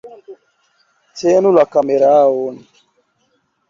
Tenu 1.19 1.49
la 1.59 1.65
kameraon 1.73 2.53